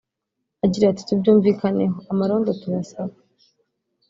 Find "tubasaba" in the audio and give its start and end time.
2.61-3.13